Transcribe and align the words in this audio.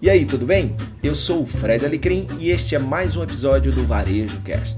E 0.00 0.10
aí, 0.10 0.26
tudo 0.26 0.44
bem? 0.44 0.76
Eu 1.02 1.16
sou 1.16 1.42
o 1.42 1.46
Fred 1.46 1.84
Alecrim 1.84 2.26
e 2.38 2.50
este 2.50 2.74
é 2.74 2.78
mais 2.78 3.16
um 3.16 3.22
episódio 3.22 3.72
do 3.72 3.86
Varejo 3.86 4.38
Cast. 4.42 4.76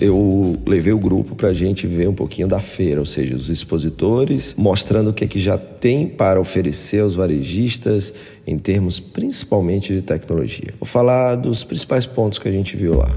eu 0.00 0.60
levei 0.66 0.92
o 0.92 0.98
grupo 0.98 1.34
para 1.34 1.48
a 1.48 1.54
gente 1.54 1.86
ver 1.86 2.08
um 2.08 2.14
pouquinho 2.14 2.46
da 2.46 2.60
feira, 2.60 3.00
ou 3.00 3.06
seja, 3.06 3.34
os 3.34 3.48
expositores, 3.48 4.54
mostrando 4.58 5.10
o 5.10 5.12
que, 5.14 5.24
é 5.24 5.26
que 5.26 5.40
já 5.40 5.56
tem 5.56 6.06
para 6.06 6.38
oferecer 6.38 7.00
aos 7.00 7.14
varejistas 7.14 8.12
em 8.46 8.58
termos 8.58 9.00
principalmente 9.00 9.94
de 9.94 10.02
tecnologia. 10.02 10.74
Vou 10.78 10.86
falar 10.86 11.36
dos 11.36 11.64
principais 11.64 12.04
pontos 12.04 12.38
que 12.38 12.46
a 12.46 12.52
gente 12.52 12.76
viu 12.76 12.92
lá. 12.94 13.16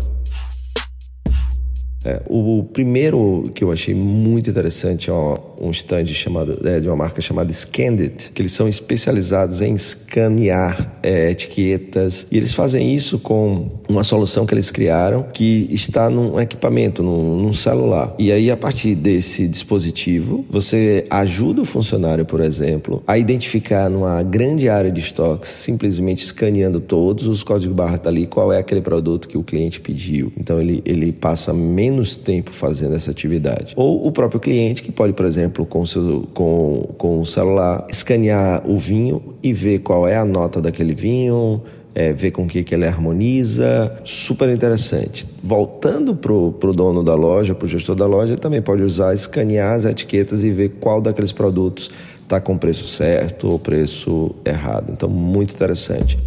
É, 2.06 2.22
o 2.28 2.64
primeiro 2.64 3.52
que 3.54 3.66
eu 3.66 3.72
achei 3.72 3.94
muito 3.94 4.50
interessante 4.50 5.10
é 5.10 5.14
um 5.60 5.72
stand 5.72 6.06
chamado, 6.08 6.60
é, 6.68 6.80
de 6.80 6.88
uma 6.88 6.96
marca 6.96 7.22
chamada 7.22 7.52
Scandit, 7.52 8.32
que 8.32 8.42
eles 8.42 8.52
são 8.52 8.68
especializados 8.68 9.62
em 9.62 9.74
escanear 9.74 10.98
é, 11.02 11.32
etiquetas 11.32 12.28
e 12.32 12.38
eles 12.38 12.54
fazem 12.54 12.94
isso 12.94 13.20
com 13.20 13.70
uma 13.88 14.04
solução 14.04 14.46
que 14.46 14.54
eles 14.54 14.72
criaram 14.72 15.26
que 15.34 15.68
está 15.72 16.10
num 16.10 16.40
equipamento, 16.40 17.02
num, 17.02 17.38
num 17.38 17.54
celular. 17.54 18.14
E 18.20 18.32
aí, 18.32 18.52
a 18.52 18.58
partir 18.58 18.96
desse 18.96 19.48
dispositivo, 19.48 20.46
você 20.50 21.06
ajuda 21.10 21.62
o 21.62 21.66
funcionário, 21.66 22.26
por 22.26 22.42
exemplo, 22.42 23.02
a 23.08 23.18
identificar 23.18 23.90
numa 23.90 24.22
grande 24.24 24.70
área 24.70 24.92
de 24.92 25.00
estoques, 25.00 25.50
simplesmente 25.50 26.24
escaneando 26.24 26.80
todos 26.80 27.28
os 27.28 27.44
códigos 27.44 27.76
barra 27.76 27.98
tá 27.98 28.10
ali, 28.10 28.26
qual 28.26 28.52
é 28.52 28.60
aquele 28.60 28.82
produto 28.82 29.28
que 29.28 29.38
o 29.38 29.44
cliente 29.44 29.80
pediu. 29.80 30.32
Então, 30.38 30.60
ele, 30.60 30.82
ele 30.86 31.12
passa 31.12 31.54
menos 31.54 32.18
tempo 32.18 32.52
fazendo 32.52 32.96
essa 32.96 33.12
atividade. 33.12 33.74
Ou 33.76 34.06
o 34.06 34.12
próprio 34.12 34.40
cliente 34.40 34.84
que 34.84 34.92
pode, 34.92 35.14
por 35.14 35.26
exemplo, 35.26 35.66
com, 35.66 35.86
seu, 35.86 36.28
com, 36.34 36.94
com 36.98 37.22
o 37.22 37.26
celular, 37.26 37.86
escanear 37.90 38.64
o 38.70 38.78
vinho 38.78 39.22
e 39.42 39.54
ver 39.54 39.80
qual 39.80 40.08
é 40.08 40.18
a 40.18 40.26
nota 40.26 40.62
daquele 40.62 40.94
vinho, 40.94 41.62
é, 41.98 42.14
ver 42.14 42.30
com 42.30 42.44
o 42.44 42.48
que, 42.48 42.64
que 42.64 42.76
ele 42.76 42.86
harmoniza. 42.86 43.92
Super 44.04 44.50
interessante. 44.50 45.28
Voltando 45.42 46.16
para 46.16 46.32
o 46.32 46.74
dono 46.74 47.04
da 47.04 47.16
loja, 47.16 47.56
para 47.56 47.66
o 47.66 47.68
gestor 47.68 47.96
da 47.96 48.06
loja, 48.06 48.34
ele 48.34 48.40
também 48.40 48.62
pode 48.62 48.84
usar, 48.84 49.16
escanear 49.16 49.74
as 49.74 49.84
etiquetas 49.84 50.44
e 50.44 50.52
ver 50.52 50.76
qual 50.80 51.02
daqueles 51.02 51.32
produtos 51.32 51.90
está 52.22 52.40
com 52.40 52.56
preço 52.56 52.86
certo 52.86 53.50
ou 53.50 53.58
preço 53.58 54.36
errado. 54.46 54.92
Então, 54.92 55.10
muito 55.10 55.56
interessante. 55.56 56.20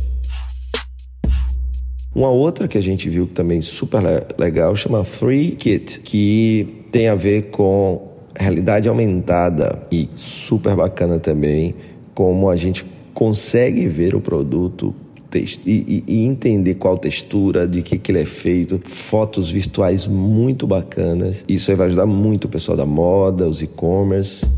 Uma 2.12 2.30
outra 2.30 2.66
que 2.66 2.76
a 2.76 2.82
gente 2.82 3.08
viu 3.08 3.28
que 3.28 3.34
também 3.34 3.60
super 3.60 4.02
legal 4.36 4.74
chama 4.74 5.04
Free 5.04 5.52
Kit, 5.52 6.00
que 6.00 6.82
tem 6.90 7.06
a 7.06 7.14
ver 7.14 7.42
com 7.42 8.08
realidade 8.36 8.88
aumentada 8.88 9.86
e 9.92 10.08
super 10.16 10.74
bacana 10.74 11.20
também 11.20 11.76
como 12.12 12.50
a 12.50 12.56
gente 12.56 12.84
consegue 13.14 13.86
ver 13.86 14.16
o 14.16 14.20
produto 14.20 14.92
e, 15.38 16.04
e, 16.06 16.24
entender 16.24 16.74
qual 16.74 16.98
textura, 16.98 17.66
de 17.66 17.82
que, 17.82 17.98
que 17.98 18.12
ele 18.12 18.20
é 18.20 18.24
feito, 18.24 18.80
fotos 18.84 19.50
virtuais 19.50 20.06
muito 20.06 20.66
bacanas. 20.66 21.44
Isso 21.48 21.70
aí 21.70 21.76
vai 21.76 21.86
ajudar 21.88 22.06
muito 22.06 22.44
o 22.44 22.48
pessoal 22.48 22.76
da 22.76 22.86
moda, 22.86 23.48
os 23.48 23.62
e-commerce. 23.62 24.50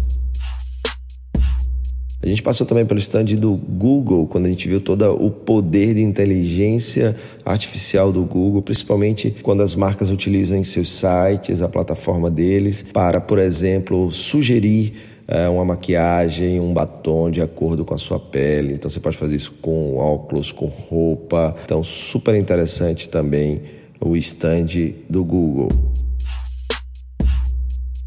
A 2.24 2.28
gente 2.28 2.40
passou 2.40 2.64
também 2.64 2.86
pelo 2.86 3.00
stand 3.00 3.24
do 3.36 3.56
Google, 3.56 4.28
quando 4.28 4.46
a 4.46 4.48
gente 4.48 4.68
viu 4.68 4.80
todo 4.80 5.04
o 5.12 5.28
poder 5.28 5.94
de 5.94 6.02
inteligência 6.02 7.16
artificial 7.44 8.12
do 8.12 8.24
Google, 8.24 8.62
principalmente 8.62 9.34
quando 9.42 9.60
as 9.60 9.74
marcas 9.74 10.08
utilizam 10.08 10.56
em 10.56 10.62
seus 10.62 10.88
sites, 10.88 11.60
a 11.60 11.68
plataforma 11.68 12.30
deles, 12.30 12.84
para, 12.92 13.20
por 13.20 13.40
exemplo, 13.40 14.12
sugerir 14.12 14.92
é, 15.26 15.48
uma 15.48 15.64
maquiagem, 15.64 16.60
um 16.60 16.72
batom 16.72 17.28
de 17.28 17.40
acordo 17.40 17.84
com 17.84 17.92
a 17.92 17.98
sua 17.98 18.20
pele. 18.20 18.74
Então 18.74 18.88
você 18.88 19.00
pode 19.00 19.16
fazer 19.16 19.34
isso 19.34 19.54
com 19.60 19.96
óculos, 19.96 20.52
com 20.52 20.66
roupa. 20.66 21.56
Então, 21.64 21.82
super 21.82 22.36
interessante 22.36 23.08
também 23.08 23.62
o 24.00 24.16
stand 24.16 24.66
do 25.10 25.24
Google. 25.24 25.68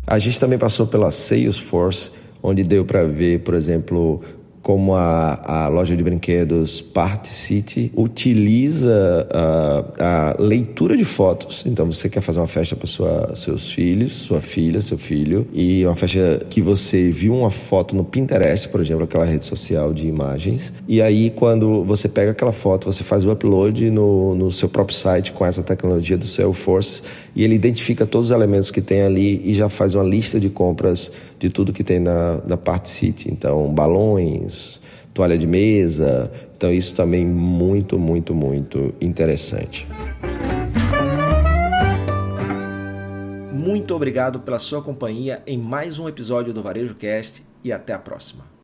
A 0.07 0.19
gente 0.19 0.40
também 0.40 0.57
passou 0.57 0.88
pela 0.88 1.11
Salesforce 1.11 2.11
onde 2.45 2.63
deu 2.63 2.85
para 2.85 3.03
ver, 3.06 3.39
por 3.39 3.53
exemplo, 3.53 4.22
como 4.66 4.95
a, 4.95 5.66
a 5.66 5.67
loja 5.67 5.95
de 5.95 6.03
brinquedos 6.03 6.81
Party 6.81 7.31
City 7.31 7.91
utiliza 7.95 9.28
a, 9.31 10.31
a, 10.31 10.41
leitura 10.41 10.97
de 10.97 11.05
fotos. 11.05 11.63
Então, 11.67 11.85
você 11.85 12.09
quer 12.09 12.22
fazer 12.22 12.39
uma 12.39 12.47
festa 12.47 12.75
para 12.75 13.35
seus 13.35 13.72
filhos, 13.72 14.11
sua 14.13 14.41
filha, 14.41 14.81
seu 14.81 14.97
filho, 14.97 15.47
e 15.53 15.85
uma 15.85 15.95
festa 15.95 16.44
que 16.50 16.63
você 16.63 17.11
viu 17.11 17.35
uma 17.35 17.51
foto 17.51 17.95
no 17.95 18.03
Pinterest, 18.03 18.67
por 18.69 18.81
exemplo, 18.81 19.03
aquela 19.03 19.23
rede 19.23 19.45
social 19.45 19.94
de 19.94 20.07
imagens, 20.07 20.73
e 20.88 21.00
aí 21.00 21.29
quando 21.29 21.84
você 21.84 22.09
pega 22.09 22.31
aquela 22.31 22.51
foto, 22.51 22.91
você 22.91 23.03
faz 23.03 23.23
o 23.23 23.31
upload 23.31 23.91
no, 23.91 24.34
no 24.34 24.51
seu 24.51 24.67
próprio 24.67 24.97
site 24.97 25.31
com 25.31 25.45
essa 25.45 25.61
tecnologia 25.61 26.17
do 26.17 26.25
Salesforce, 26.25 27.03
e 27.35 27.44
ele 27.44 27.53
identifica 27.53 28.03
todos 28.03 28.31
os 28.31 28.35
elementos 28.35 28.72
que 28.72 28.81
tem 28.81 29.03
ali 29.03 29.39
e 29.45 29.53
já 29.53 29.69
faz 29.69 29.94
uma 29.94 30.03
lista 30.03 30.39
de 30.39 30.50
compras 30.50 31.11
de 31.45 31.51
tudo 31.51 31.72
que 31.72 31.83
tem 31.83 32.00
na, 32.00 32.41
na 32.45 32.57
Party 32.57 32.89
City. 32.89 33.31
Então, 33.31 33.72
balões, 33.72 34.81
toalha 35.13 35.38
de 35.38 35.45
mesa. 35.45 36.31
Então, 36.57 36.73
isso 36.73 36.95
também 36.95 37.25
muito, 37.25 38.00
muito, 38.00 38.33
muito 38.33 38.94
interessante. 39.00 39.88
Muito 43.53 43.95
obrigado 43.95 44.39
pela 44.39 44.59
sua 44.59 44.81
companhia 44.81 45.44
em 45.45 45.57
mais 45.57 46.00
um 46.00 46.09
episódio 46.09 46.51
do 46.53 46.63
Varejo 46.63 46.95
Cast 46.95 47.44
e 47.63 47.72
até 47.72 47.94
a 47.94 48.00
próxima. 48.00 48.54